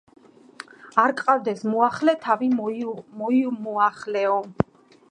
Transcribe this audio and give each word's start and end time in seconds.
არ 1.03 1.13
გყავდეს 1.19 1.61
მოახლე 1.75 2.17
თავი 2.25 2.51
მოიმოახლეო 2.57 4.43